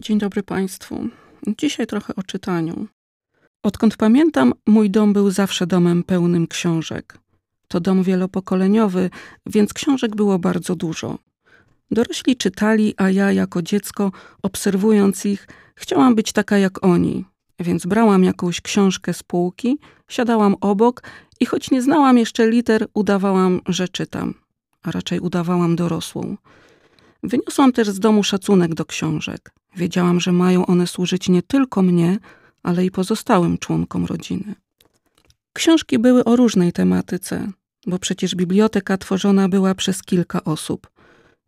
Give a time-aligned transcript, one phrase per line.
[0.00, 1.08] Dzień dobry Państwu.
[1.58, 2.86] Dzisiaj trochę o czytaniu.
[3.62, 7.18] Odkąd pamiętam, mój dom był zawsze domem pełnym książek.
[7.68, 9.10] To dom wielopokoleniowy,
[9.46, 11.18] więc książek było bardzo dużo.
[11.90, 17.24] Dorośli czytali, a ja jako dziecko, obserwując ich, chciałam być taka jak oni.
[17.58, 19.78] Więc brałam jakąś książkę z półki,
[20.08, 21.02] siadałam obok
[21.40, 24.34] i choć nie znałam jeszcze liter, udawałam, że czytam,
[24.82, 26.36] a raczej udawałam dorosłą.
[27.22, 29.52] Wyniosłam też z domu szacunek do książek.
[29.76, 32.18] Wiedziałam, że mają one służyć nie tylko mnie,
[32.62, 34.54] ale i pozostałym członkom rodziny.
[35.52, 37.52] Książki były o różnej tematyce,
[37.86, 40.90] bo przecież biblioteka tworzona była przez kilka osób.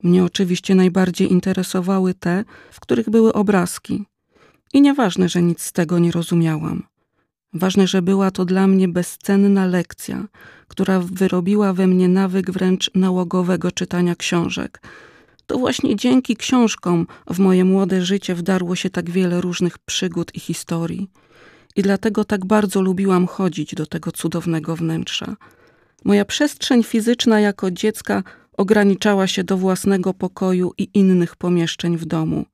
[0.02, 4.04] Mnie oczywiście najbardziej interesowały te, w których były obrazki.
[4.72, 6.82] I nieważne, że nic z tego nie rozumiałam.
[7.52, 10.24] Ważne, że była to dla mnie bezcenna lekcja,
[10.68, 14.80] która wyrobiła we mnie nawyk wręcz nałogowego czytania książek–
[15.46, 20.40] to właśnie dzięki książkom w moje młode życie wdarło się tak wiele różnych przygód i
[20.40, 21.10] historii.
[21.76, 25.36] I dlatego tak bardzo lubiłam chodzić do tego cudownego wnętrza.
[26.04, 28.22] Moja przestrzeń fizyczna jako dziecka
[28.56, 32.44] ograniczała się do własnego pokoju i innych pomieszczeń w domu.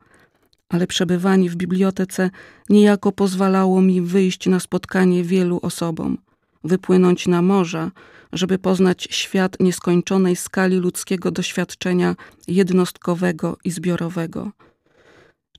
[0.69, 2.31] Ale przebywanie w bibliotece
[2.69, 6.19] niejako pozwalało mi wyjść na spotkanie wielu osobom,
[6.65, 7.91] wypłynąć na morza,
[8.33, 12.17] żeby poznać świat nieskończonej skali ludzkiego doświadczenia
[12.49, 14.53] jednostkowego i zbiorowego.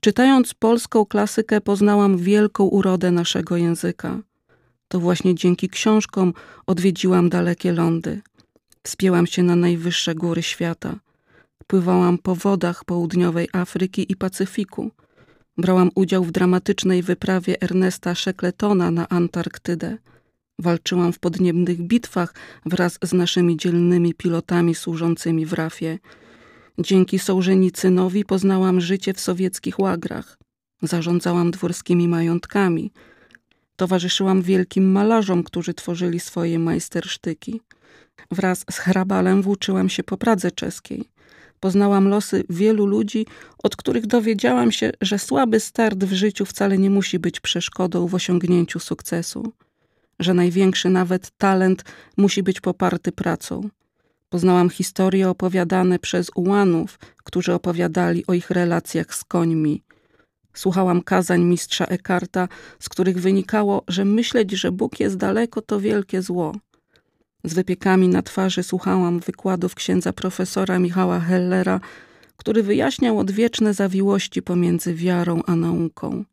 [0.00, 4.18] Czytając polską klasykę, poznałam wielką urodę naszego języka.
[4.88, 6.32] To właśnie dzięki książkom
[6.66, 8.20] odwiedziłam dalekie lądy.
[8.82, 10.98] Wspięłam się na najwyższe góry świata.
[11.66, 14.90] Pływałam po wodach południowej Afryki i Pacyfiku.
[15.56, 19.98] Brałam udział w dramatycznej wyprawie Ernesta Shackletona na Antarktydę.
[20.60, 22.34] Walczyłam w podniebnych bitwach
[22.66, 25.98] wraz z naszymi dzielnymi pilotami służącymi w rafie.
[26.78, 30.38] Dzięki Sołżenicynowi poznałam życie w sowieckich łagrach.
[30.82, 32.92] Zarządzałam dworskimi majątkami.
[33.76, 37.60] Towarzyszyłam wielkim malarzom, którzy tworzyli swoje majstersztyki.
[38.30, 41.04] Wraz z hrabalem włóczyłam się po Pradze czeskiej.
[41.60, 43.26] Poznałam losy wielu ludzi,
[43.62, 48.14] od których dowiedziałam się, że słaby start w życiu wcale nie musi być przeszkodą w
[48.14, 49.52] osiągnięciu sukcesu
[50.20, 51.84] że największy nawet talent
[52.16, 53.68] musi być poparty pracą.
[54.28, 59.82] Poznałam historie opowiadane przez ułanów, którzy opowiadali o ich relacjach z końmi.
[60.54, 62.48] Słuchałam kazań mistrza Ekarta,
[62.78, 66.54] z których wynikało, że myśleć, że Bóg jest daleko, to wielkie zło.
[67.44, 71.80] Z wypiekami na twarzy słuchałam wykładów księdza profesora Michała Hellera,
[72.36, 76.24] który wyjaśniał odwieczne zawiłości pomiędzy wiarą a nauką.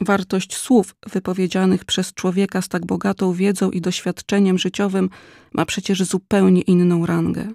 [0.00, 5.10] Wartość słów wypowiedzianych przez człowieka z tak bogatą wiedzą i doświadczeniem życiowym
[5.52, 7.48] ma przecież zupełnie inną rangę.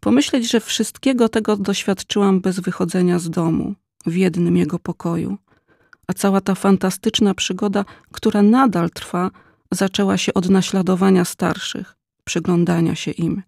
[0.00, 3.74] Pomyśleć, że wszystkiego tego doświadczyłam bez wychodzenia z domu,
[4.06, 5.38] w jednym jego pokoju.
[6.06, 9.30] A cała ta fantastyczna przygoda, która nadal trwa,
[9.70, 13.42] zaczęła się od naśladowania starszych, przyglądania się im.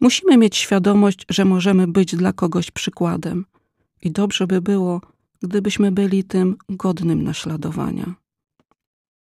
[0.00, 3.44] Musimy mieć świadomość, że możemy być dla kogoś przykładem.
[4.02, 5.00] I dobrze by było,
[5.42, 8.14] gdybyśmy byli tym godnym naśladowania.